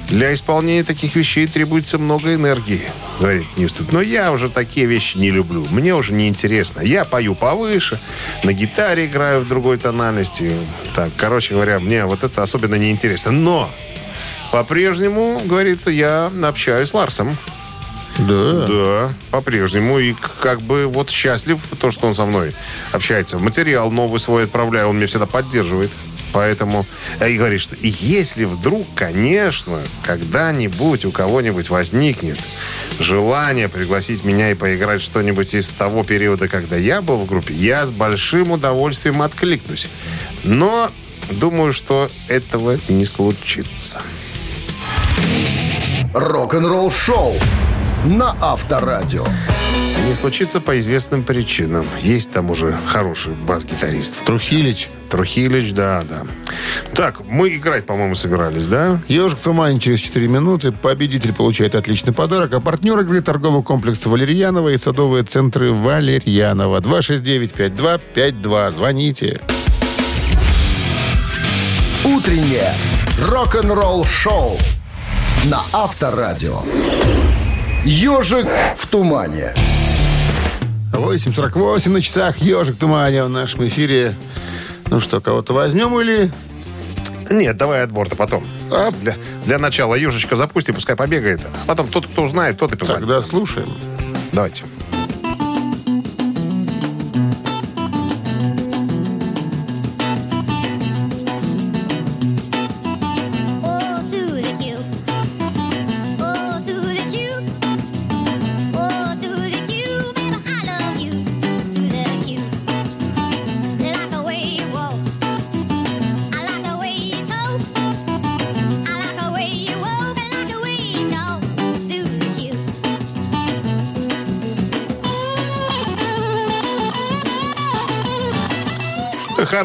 [0.08, 2.82] Для исполнения таких вещей требуется много энергии,
[3.18, 3.92] говорит Ньюстед.
[3.92, 5.66] Но я уже такие вещи не люблю.
[5.70, 6.80] Мне уже не интересно.
[6.80, 7.98] Я пою повыше,
[8.44, 10.52] на гитаре играю в другой тональности.
[10.94, 13.32] Так, короче говоря, мне вот это особенно не интересно.
[13.32, 13.70] Но
[14.54, 17.36] по-прежнему, говорит, я общаюсь с Ларсом.
[18.18, 18.66] Да.
[18.68, 19.98] Да, по-прежнему.
[19.98, 22.54] И как бы вот счастлив, то, что он со мной
[22.92, 23.40] общается.
[23.40, 25.90] Материал новый свой отправляю, он меня всегда поддерживает.
[26.32, 26.86] Поэтому
[27.18, 32.38] э, и говорит, что если вдруг, конечно, когда-нибудь у кого-нибудь возникнет
[33.00, 37.84] желание пригласить меня и поиграть что-нибудь из того периода, когда я был в группе, я
[37.84, 39.88] с большим удовольствием откликнусь.
[40.44, 40.92] Но
[41.32, 44.00] думаю, что этого не случится.
[46.14, 47.34] Рок-н-ролл шоу
[48.04, 49.26] на Авторадио.
[50.06, 51.84] Не случится по известным причинам.
[52.02, 54.24] Есть там уже хороший бас-гитарист.
[54.24, 54.90] Трухилич.
[55.10, 56.22] Трухилич, да, да.
[56.94, 59.00] Так, мы играть, по-моему, собирались, да?
[59.08, 60.70] Ежик в тумане через 4 минуты.
[60.70, 62.54] Победитель получает отличный подарок.
[62.54, 66.78] А партнер игры торговый комплекс Валерьянова и садовые центры Валерьянова.
[66.80, 68.72] 269-5252.
[68.72, 69.40] Звоните.
[72.04, 72.72] Утреннее
[73.18, 74.56] рок-н-ролл шоу
[75.44, 76.62] на Авторадио.
[77.84, 79.54] Ежик в тумане.
[80.92, 82.38] 8.48 на часах.
[82.38, 84.16] Ежик в тумане в нашем эфире.
[84.86, 86.30] Ну что, кого-то возьмем или...
[87.30, 88.44] Нет, давай отбор-то потом.
[88.70, 88.90] А?
[89.00, 91.40] Для, для начала Южечка запусти, пускай побегает.
[91.44, 93.06] А потом тот, кто узнает, тот и позвонит.
[93.06, 93.68] Тогда слушаем.
[94.32, 94.64] Давайте.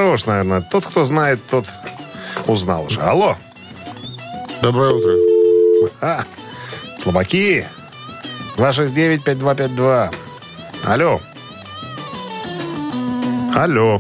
[0.10, 0.62] Хорош, наверное.
[0.62, 1.68] Тот, кто знает, тот
[2.48, 3.00] узнал уже.
[3.00, 3.36] Алло.
[4.64, 5.14] Доброе утро.
[6.02, 6.24] А,
[6.98, 7.68] слабаки.
[8.58, 10.12] 269-5252.
[10.84, 11.22] Алло.
[13.56, 14.00] Алло.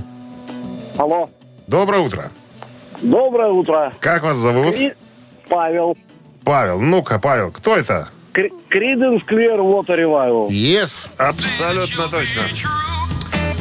[0.97, 1.29] Алло.
[1.67, 2.31] Доброе утро.
[3.03, 3.93] Доброе утро.
[3.99, 4.73] Как вас зовут?
[4.75, 4.93] Кри-
[5.47, 5.95] Павел.
[6.43, 6.79] Павел.
[6.81, 8.09] Ну-ка, Павел, кто это?
[8.33, 10.47] Криденс Клер Water Revival.
[10.49, 11.07] Yes.
[11.17, 12.41] Абсолютно точно.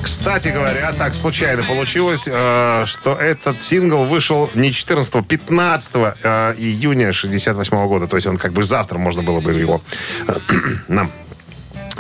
[0.09, 7.12] Кстати говоря, так случайно получилось, э, что этот сингл вышел не 14 15 э, июня
[7.12, 8.09] 68 года.
[8.09, 9.83] То есть он как бы завтра можно было бы его
[10.27, 10.33] э,
[10.88, 11.11] нам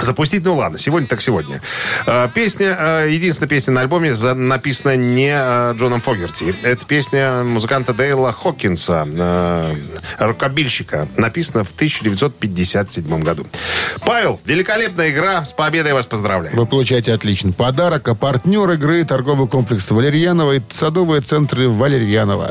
[0.00, 0.44] запустить.
[0.44, 1.60] Ну ладно, сегодня так сегодня.
[2.06, 6.54] Э, Песня, э, единственная песня на альбоме написана не э, Джоном Фогерти.
[6.62, 9.74] Это песня музыканта Дейла Хокинса, э,
[10.18, 11.08] рукобильщика.
[11.16, 13.46] Написана в 1957 году.
[14.04, 15.44] Павел, великолепная игра.
[15.44, 16.56] С победой вас поздравляю.
[16.56, 18.08] Вы получаете отличный подарок.
[18.08, 22.50] А партнер игры торговый комплекс Валерьянова и садовые центры Валерьянова.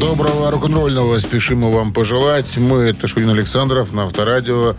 [0.00, 2.56] Доброго рок-н-ролльного спешим мы вам пожелать.
[2.56, 4.74] Мы, это Шунин Александров, на Авторадио.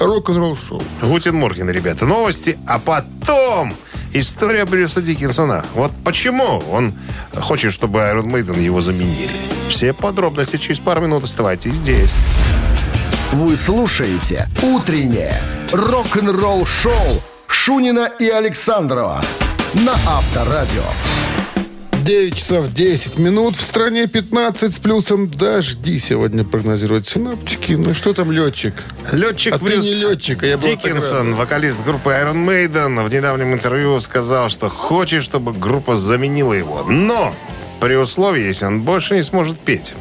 [0.00, 0.82] Рок-н-ролл шоу.
[1.00, 2.04] Гутин Морген, ребята.
[2.04, 3.74] Новости, а потом
[4.12, 5.64] история Брюса Диккенсона.
[5.74, 6.94] Вот почему он
[7.34, 9.30] хочет, чтобы Iron Maiden его заменили.
[9.68, 11.22] Все подробности через пару минут.
[11.22, 12.14] Оставайтесь здесь.
[13.32, 15.40] Вы слушаете «Утреннее
[15.72, 19.22] рок-н-ролл шоу» Шунина и Александрова
[19.74, 20.82] на Авторадио.
[22.06, 23.56] 9 часов 10 минут.
[23.56, 27.72] В стране 15 с плюсом дожди сегодня прогнозируют синаптики.
[27.72, 28.74] Ну что там летчик?
[29.10, 33.52] Летчик А ты Брюс не летчик, а я Диккенсон, вокалист группы Iron Maiden, в недавнем
[33.52, 36.84] интервью сказал, что хочет, чтобы группа заменила его.
[36.84, 37.34] Но
[37.80, 39.92] при условии, если он больше не сможет петь.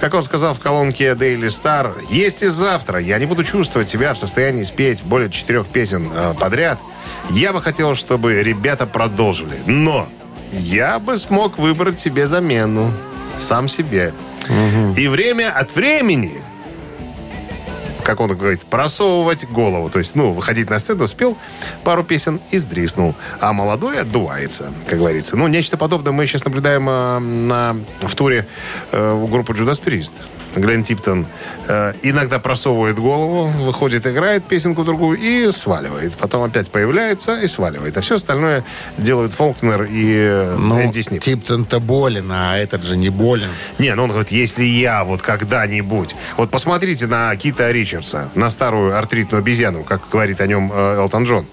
[0.00, 4.18] Как он сказал в колонке Daily Star, если завтра я не буду чувствовать себя в
[4.18, 6.78] состоянии спеть более четырех песен э, подряд,
[7.28, 9.60] я бы хотел, чтобы ребята продолжили.
[9.66, 10.08] Но
[10.52, 12.92] я бы смог выбрать себе замену.
[13.38, 14.12] Сам себе.
[14.96, 16.42] И время от времени
[18.02, 19.88] как он говорит, просовывать голову.
[19.88, 21.36] То есть, ну, выходить на сцену, спел
[21.84, 23.14] пару песен и сдриснул.
[23.40, 25.36] А молодой отдувается, как говорится.
[25.36, 28.46] Ну, нечто подобное мы сейчас наблюдаем э, на, в туре
[28.90, 30.14] э, группы Judas Priest.
[30.56, 31.26] Глен Типтон
[31.68, 36.14] э, иногда просовывает голову, выходит, играет песенку другую и сваливает.
[36.14, 37.96] Потом опять появляется и сваливает.
[37.96, 38.64] А все остальное
[38.98, 41.22] делают Фолкнер и э, Ну, Энди Снип.
[41.22, 43.48] Типтон-то болен, а этот же не болен.
[43.78, 46.14] Не, ну он говорит, если я вот когда-нибудь...
[46.36, 51.24] Вот посмотрите на Кита Ричардса, на старую артритную обезьяну, как говорит о нем э, Элтон
[51.24, 51.46] Джон.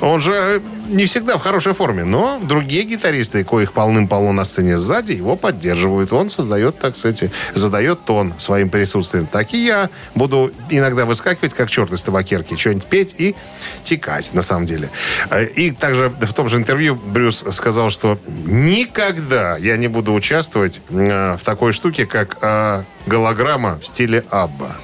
[0.00, 5.12] Он же не всегда в хорошей форме, но другие гитаристы, коих полным-полно на сцене сзади,
[5.12, 6.12] его поддерживают.
[6.12, 9.26] Он создает, так сказать, задает тон своим присутствием.
[9.26, 13.34] Так и я буду иногда выскакивать, как черт из табакерки, что-нибудь петь и
[13.82, 14.90] текать, на самом деле.
[15.30, 20.80] Э, И также в том же интервью Брюс сказал, что никогда я не буду участвовать
[20.90, 24.76] э, в такой штуке, как э, голограмма в стиле Абба.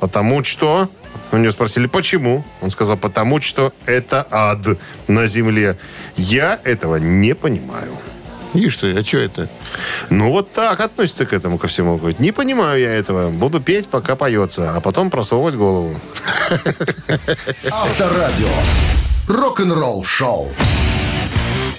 [0.00, 0.88] Потому что...
[1.32, 2.44] У него спросили, почему?
[2.60, 5.78] Он сказал, потому что это ад на земле.
[6.16, 7.96] Я этого не понимаю.
[8.52, 9.48] И что, а что это?
[10.10, 11.96] Ну, вот так относится к этому ко всему.
[11.96, 13.30] Говорит, не понимаю я этого.
[13.30, 15.98] Буду петь, пока поется, а потом просовывать голову.
[17.70, 18.48] Авторадио.
[19.26, 20.50] Рок-н-ролл шоу.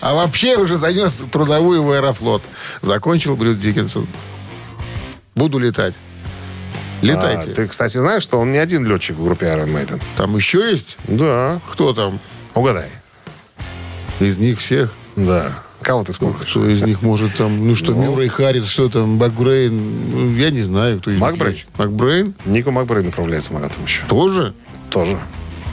[0.02, 2.42] А вообще уже занес трудовую в аэрофлот.
[2.82, 4.08] Закончил Брюс Диккенсон.
[5.36, 5.94] Буду летать.
[7.04, 7.52] Летайте.
[7.52, 10.02] А, ты, кстати, знаешь, что он не один летчик в группе Iron Maiden?
[10.16, 10.98] Там еще есть?
[11.08, 11.62] Да.
[11.72, 12.20] Кто там?
[12.54, 12.90] Угадай.
[14.20, 14.94] Из них всех?
[15.16, 15.60] Да.
[15.82, 16.50] Кого ты смотришь?
[16.50, 18.02] Кто из них может там, ну что, Ну.
[18.04, 21.52] Мюррей Харрис, что там, Макбрейн, ну, я не знаю, кто из них Макбрейн?
[21.54, 21.68] летчик.
[21.78, 22.34] Макбрейн?
[22.46, 24.06] Нико Макбрейн управляет самолетом еще.
[24.08, 24.54] Тоже?
[24.90, 25.20] Тоже.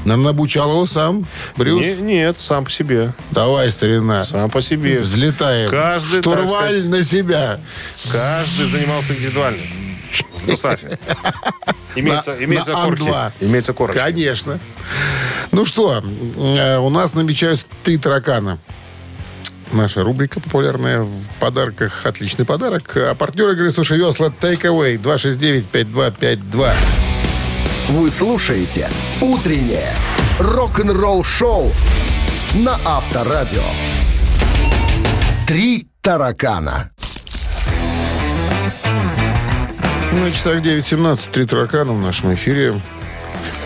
[0.04, 1.80] Наверное, обучал его сам, Брюс?
[1.80, 3.12] Не- нет, сам по себе.
[3.30, 4.24] Давай, старина.
[4.24, 5.00] Сам по себе.
[5.00, 5.70] Взлетаем.
[5.70, 7.60] Каждый, Штурваль сказать, на себя.
[8.10, 9.58] Каждый занимался индивидуально.
[10.42, 10.98] В Дусафе.
[11.96, 13.02] Имеется, На- имеется на корки.
[13.02, 13.32] Ан-2.
[13.40, 14.00] Имеется корочки.
[14.00, 14.60] Конечно.
[15.50, 18.58] Ну что, э, у нас намечаются три таракана.
[19.72, 22.06] Наша рубрика популярная в подарках.
[22.06, 22.96] Отличный подарок.
[22.96, 26.74] А партнер игры «Суши Весла» Take Away 269-5252.
[27.90, 28.88] Вы слушаете
[29.20, 29.94] «Утреннее
[30.38, 31.72] рок-н-ролл-шоу»
[32.54, 33.62] на Авторадио.
[35.46, 36.90] Три таракана.
[40.12, 42.80] На часах 9.17 три таракана в нашем эфире.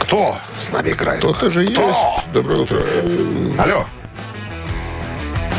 [0.00, 1.20] Кто с нами играет?
[1.20, 1.88] Кто-то же Кто?
[1.88, 2.32] есть.
[2.32, 2.82] Доброе утро.
[3.58, 3.86] Алло.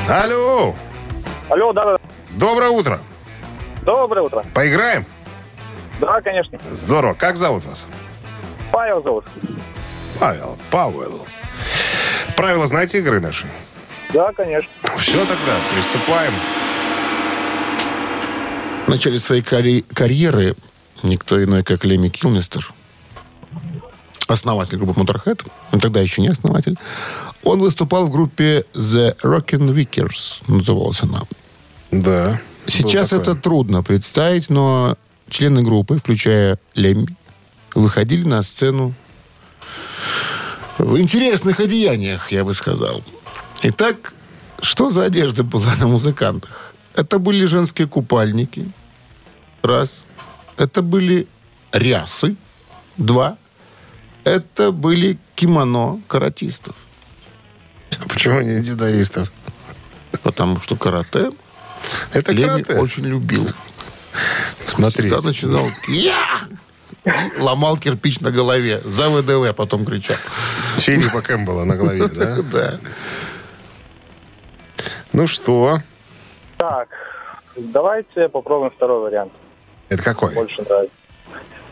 [0.07, 0.75] Алло.
[1.49, 1.97] Алло, да,
[2.31, 2.99] Доброе утро.
[3.83, 4.43] доброе утро.
[4.53, 5.05] Поиграем?
[5.99, 6.59] Да, конечно.
[6.71, 7.13] Здорово.
[7.15, 7.87] Как зовут вас?
[8.71, 9.25] Павел зовут.
[10.19, 10.57] Павел.
[10.69, 11.25] Павел.
[12.35, 13.47] Правила знаете игры наши?
[14.13, 14.69] Да, конечно.
[14.97, 16.33] Все тогда, приступаем.
[18.85, 20.55] В начале своей карьеры
[21.03, 22.73] никто иной, как Леми Килмистер,
[24.27, 26.77] основатель группы Motorhead, он тогда еще не основатель,
[27.43, 31.21] он выступал в группе The Rockin' Vickers, называлась она.
[31.91, 32.41] Да.
[32.67, 34.97] Сейчас это трудно представить, но
[35.29, 37.08] члены группы, включая Леми,
[37.75, 38.93] выходили на сцену
[40.77, 43.03] в интересных одеяниях, я бы сказал.
[43.62, 44.13] Итак,
[44.62, 46.73] что за одежда была на музыкантах?
[46.95, 48.69] Это были женские купальники.
[49.62, 50.03] Раз.
[50.57, 51.27] Это были
[51.71, 52.35] рясы.
[52.97, 53.37] Два.
[54.23, 56.75] Это были кимоно каратистов.
[57.99, 59.31] А Почему не дзюдоистов?
[60.23, 61.31] Потому что карате
[62.13, 62.79] Это Леми карате.
[62.79, 63.47] очень любил.
[64.65, 65.09] Смотрите.
[65.15, 66.39] Всегда начинал «Я!»
[67.03, 68.81] и ломал кирпич на голове.
[68.83, 70.15] За ВДВ потом кричал.
[70.77, 72.37] Филиппа Кэмпбелла на голове, да?
[72.51, 72.79] Да.
[75.13, 75.81] Ну что?
[76.57, 76.89] Так,
[77.55, 79.33] давайте попробуем второй вариант.
[79.89, 80.33] Это какой?
[80.33, 80.95] Больше нравится.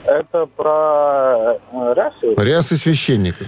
[0.06, 2.36] Это про э, рясы?
[2.44, 3.48] Рясы священников.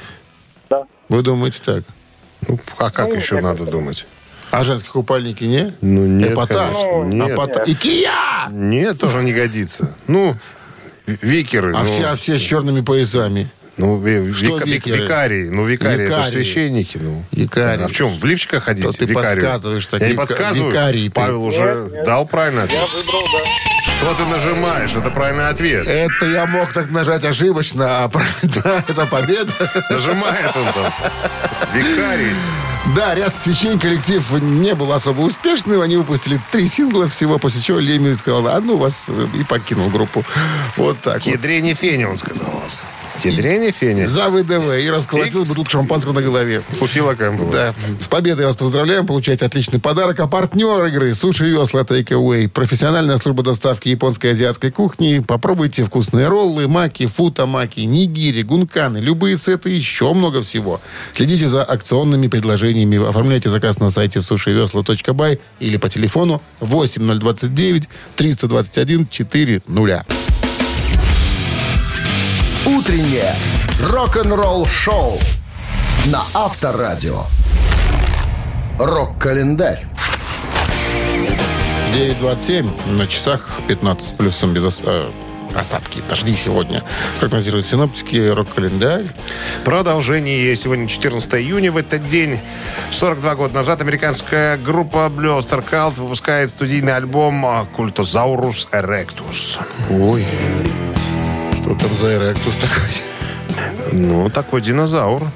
[0.69, 0.83] Да.
[1.09, 1.83] Вы думаете так?
[2.47, 4.05] Ну, а как Ну, еще надо думать?
[4.51, 5.73] А женские купальники не?
[5.81, 6.69] Ну, нет, Эпатаж.
[6.75, 7.03] конечно.
[7.03, 7.29] Нет.
[7.37, 8.47] Эпата- Икея!
[8.51, 9.93] Нет, тоже не годится.
[10.07, 10.35] Ну,
[11.07, 11.73] ви- викеры.
[11.75, 13.49] А ну, все, а все с черными поясами.
[13.77, 15.03] Ну, ви- Что вика- вик- викеры?
[15.03, 15.49] викарии.
[15.49, 16.29] Ну, викарии, это Викарии.
[16.31, 16.97] священники.
[17.01, 17.23] Ну.
[17.31, 17.83] Викарии.
[17.83, 18.09] А в чем?
[18.17, 18.87] В лифчиках ходите?
[18.89, 19.33] Что ты викарию?
[19.43, 19.99] подсказываешь так?
[20.01, 20.71] Я не подсказываю.
[20.71, 21.11] викарий ты.
[21.11, 22.05] Павел уже Нет, нет.
[22.05, 22.79] дал правильный ответ.
[22.79, 23.74] Я выбрал, да.
[23.97, 24.95] Что ты нажимаешь?
[24.95, 25.87] Это правильный ответ.
[25.87, 29.51] Это я мог так нажать ошибочно, а правда, это победа.
[29.89, 30.93] Нажимает он там.
[31.73, 32.33] Викарий.
[32.95, 35.81] Да, ряд священ коллектив не был особо успешным.
[35.81, 39.89] Они выпустили три сингла всего, после чего Леми сказал, а ну вас, э, и покинул
[39.89, 40.23] группу.
[40.77, 41.23] Вот так вот.
[41.23, 42.83] Кедре не фене, он сказал вас.
[43.25, 44.07] Ядрение фене.
[44.07, 44.79] За ВДВ.
[44.79, 45.49] И расколотил Икс.
[45.49, 46.61] бутылку шампанского на голове.
[46.79, 47.51] У Фила Кэмпбелла.
[47.51, 47.73] Да.
[47.99, 49.07] С победой вас поздравляем.
[49.07, 50.19] Получаете отличный подарок.
[50.19, 52.47] А партнер игры Суши Весла Take Away.
[52.47, 55.23] Профессиональная служба доставки японской и азиатской кухни.
[55.25, 60.79] Попробуйте вкусные роллы, маки, футамаки, нигири, гунканы, любые сеты и еще много всего.
[61.13, 63.07] Следите за акционными предложениями.
[63.07, 70.05] Оформляйте заказ на сайте сушивесла.бай или по телефону 8029 321 400.
[72.77, 73.33] Утреннее
[73.89, 75.17] рок-н-ролл-шоу
[76.07, 77.23] на Авторадио.
[78.77, 79.85] Рок-календарь.
[81.93, 85.09] 9.27 на часах 15 с плюсом без ос- э,
[85.55, 86.01] осадки.
[86.09, 86.83] Дожди сегодня.
[87.21, 89.05] Прогнозируют синоптики рок-календарь.
[89.63, 90.53] Продолжение.
[90.57, 91.71] Сегодня 14 июня.
[91.71, 92.41] В этот день,
[92.91, 99.59] 42 года назад, американская группа Blue Oyster Cult выпускает студийный альбом «Cultosaurus Erectus».
[99.89, 100.25] Ой,
[101.65, 103.91] что там за эректус такой?
[103.91, 105.31] Ну, такой динозавр.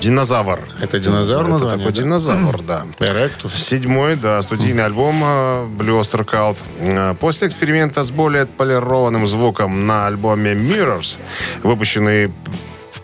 [0.00, 0.60] Динозавр.
[0.80, 2.02] Это динозавр Это название, такой да?
[2.02, 2.86] динозавр, да.
[3.00, 3.54] Эректус.
[3.54, 6.58] Седьмой, да, студийный альбом э, Blue Oyster Cult.
[6.78, 11.18] Э, После эксперимента с более отполированным звуком на альбоме Mirrors,
[11.64, 12.32] выпущенный в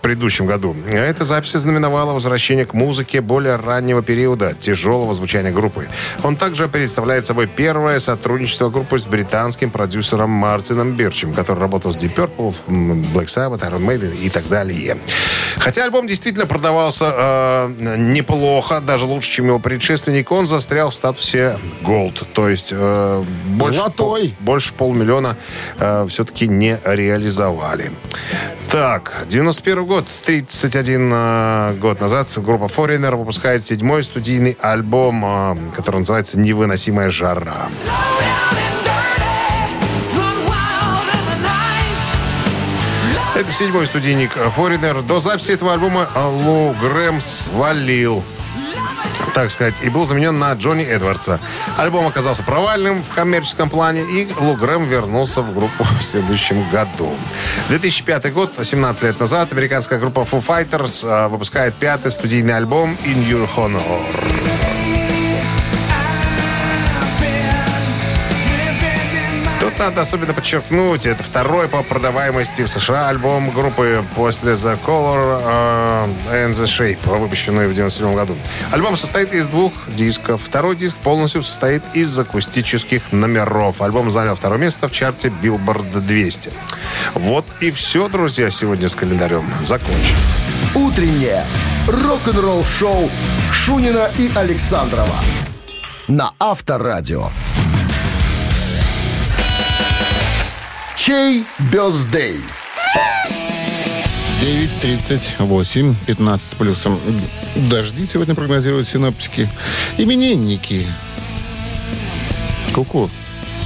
[0.05, 5.88] предыдущем году, эта запись знаменовала возвращение к музыке более раннего периода тяжелого звучания группы.
[6.22, 11.96] Он также представляет собой первое сотрудничество группы с британским продюсером Мартином Бирчем, который работал с
[11.96, 12.55] Deep Purple,
[13.14, 14.98] Black Sabbath, Iron Maiden и так далее.
[15.57, 21.59] Хотя альбом действительно продавался э, неплохо, даже лучше, чем его предшественник, он застрял в статусе
[21.82, 22.26] Gold.
[22.34, 24.20] То есть э, больше, Золотой.
[24.36, 25.38] пол- больше полмиллиона
[25.78, 27.90] э, все-таки не реализовали.
[28.68, 29.93] Так, 91 год,
[30.24, 37.68] 31 э, год назад группа Foreigner выпускает седьмой студийный альбом, э, который называется «Невыносимая жара».
[43.34, 45.03] Это седьмой студийник Foreigner.
[45.03, 48.22] До записи этого альбома Лу Грэм свалил
[49.33, 51.41] так сказать, и был заменен на Джонни Эдвардса.
[51.77, 57.12] Альбом оказался провальным в коммерческом плане, и Лу Грэм вернулся в группу в следующем году.
[57.68, 63.27] 2005 год, 17 лет назад, американская группа Foo Fighters э, выпускает пятый студийный альбом «In
[63.27, 64.43] Your Honor».
[69.75, 75.43] Тут надо особенно подчеркнуть, это второй по продаваемости в США альбом группы после The Color
[76.31, 78.37] э, and the Shape, выпущенный в 97 году.
[78.70, 80.43] Альбом состоит из двух дисков.
[80.45, 83.83] Второй диск полностью состоит из акустических номеров.
[83.83, 86.53] Альбом занял второе место в чарте Billboard 200.
[87.14, 89.45] Вот и все, друзья, сегодня с календарем.
[89.64, 90.16] Закончим.
[90.77, 91.45] Утреннее
[91.89, 93.11] рок-н-ролл-шоу
[93.51, 95.16] Шунина и Александрова
[96.07, 97.31] на Авторадио.
[101.05, 102.40] Чей бездей?
[104.40, 106.98] 9.38, 15 с плюсом.
[107.55, 109.50] Дожди сегодня прогнозируют синоптики.
[109.98, 110.86] Именинники.
[112.72, 113.11] Ку-ку.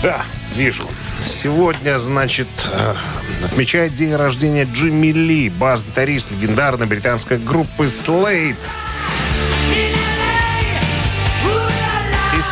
[0.02, 0.22] Да,
[0.56, 0.88] вижу.
[1.24, 2.94] Сегодня, значит, э,
[3.44, 8.56] отмечает день рождения Джимми Ли, бас-гитарист легендарной британской группы Slade.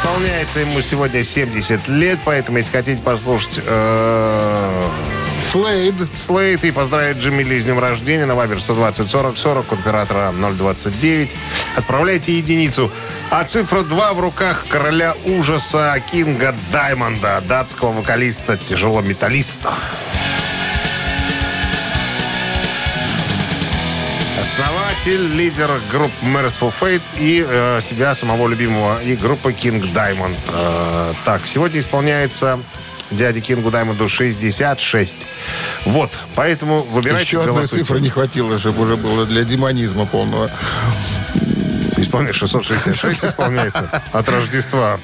[0.07, 4.89] Исполняется ему сегодня 70 лет, поэтому если хотите послушать э,
[5.51, 5.95] Слейд.
[6.15, 10.33] Слейд и поздравить Джимми Ли с днем рождения на Вайбер 120 40 40 код оператора
[10.33, 11.35] 029.
[11.75, 12.93] Отправляйте единицу.
[13.31, 19.73] А цифра 2 в руках короля ужаса Кинга Даймонда, датского вокалиста, тяжелометаллиста.
[24.41, 30.37] Основатель, лидер групп Merciful Fate и э, себя самого любимого, и группы King Diamond.
[30.53, 32.59] Э, так, сегодня исполняется
[33.11, 35.27] дяде Кингу Даймонду 66.
[35.87, 37.85] Вот, поэтому выбирайте, Еще одной голосуйте.
[37.85, 40.51] цифры не хватило, чтобы уже было для демонизма полного.
[41.97, 44.99] Исполняется 666 исполняется от Рождества.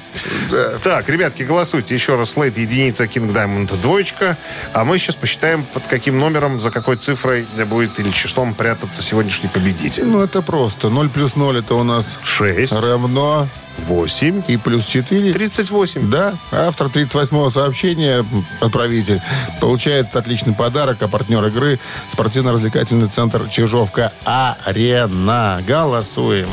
[0.83, 1.95] Так, ребятки, голосуйте.
[1.95, 4.37] Еще раз, Слейд, единица, Кинг Даймонд, двоечка.
[4.73, 9.49] А мы сейчас посчитаем, под каким номером, за какой цифрой будет или числом прятаться сегодняшний
[9.49, 10.05] победитель.
[10.05, 10.89] Ну, это просто.
[10.89, 13.47] 0 плюс 0 это у нас 6, равно
[13.79, 15.33] 8, и плюс 4.
[15.33, 16.09] 38.
[16.09, 18.25] Да, автор 38-го сообщения,
[18.61, 19.21] отправитель,
[19.59, 21.79] получает отличный подарок, а партнер игры
[22.11, 25.61] спортивно-развлекательный центр «Чижовка-Арена».
[25.67, 26.49] Голосуем.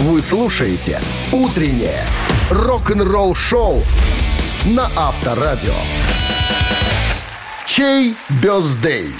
[0.00, 1.00] Вы слушаете
[1.32, 2.04] «Утреннее
[2.50, 3.82] рок-н-ролл-шоу»
[4.64, 5.74] на Авторадио.
[7.66, 9.14] Чей бездей?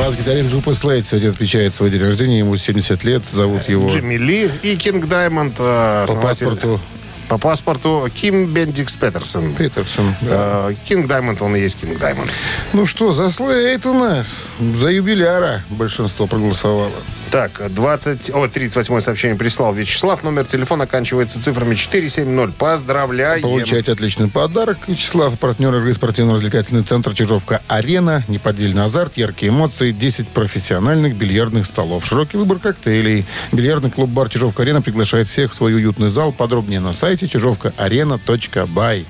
[0.00, 2.38] Бас-гитарист группы Slade сегодня отмечает свой день рождения.
[2.38, 3.22] Ему 70 лет.
[3.30, 5.56] Зовут его Джимми Ли и Кинг Даймонд.
[5.58, 6.80] э, по паспорту
[7.28, 9.54] По паспорту Ким Бендикс Петерсон.
[9.54, 10.14] Петерсон.
[10.22, 12.30] Э, Кинг Даймонд, он и есть Кинг Даймонд.
[12.72, 14.42] Ну что, заслеет у нас.
[14.74, 16.92] За юбиляра большинство проголосовало.
[17.30, 20.24] Так, 20, о, 38 сообщение прислал Вячеслав.
[20.24, 22.56] Номер телефона оканчивается цифрами 470.
[22.56, 23.42] Поздравляем.
[23.42, 24.78] Получайте отличный подарок.
[24.88, 28.24] Вячеслав, партнер игры спортивно-развлекательный центр «Чижовка-Арена».
[28.26, 32.04] Неподдельный азарт, яркие эмоции, 10 профессиональных бильярдных столов.
[32.04, 33.24] Широкий выбор коктейлей.
[33.52, 36.32] Бильярдный клуб-бар «Чижовка-Арена» приглашает всех в свой уютный зал.
[36.32, 39.06] Подробнее на сайте чижовкаарена.бай.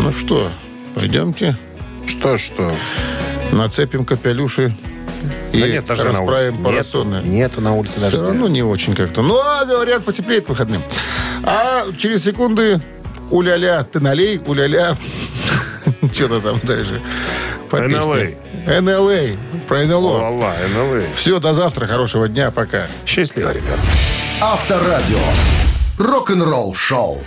[0.00, 0.52] Ну что,
[0.94, 1.56] пойдемте
[2.06, 2.76] Что, что?
[3.52, 4.74] нацепим капелюши
[5.52, 6.64] и Да нет, даже на расправим улице.
[6.64, 7.14] парасоны.
[7.16, 8.16] Нету, нету на улице даже.
[8.16, 9.22] Все равно не очень как-то.
[9.22, 10.82] Ну, а говорят, потеплеет к выходным.
[11.42, 12.80] А через секунды
[13.30, 14.96] уля-ля, ты налей, уля-ля.
[16.12, 18.26] Что-то там NLA.
[18.26, 18.36] песне.
[18.66, 19.38] NLA.
[19.66, 20.20] Про НЛО.
[20.22, 21.02] Алла, НЛА.
[21.16, 21.86] Все, до завтра.
[21.86, 22.50] Хорошего дня.
[22.50, 22.86] Пока.
[23.06, 23.78] Счастливо, ребят.
[24.40, 25.18] Авторадио.
[25.98, 27.22] Рок-н-ролл шоу.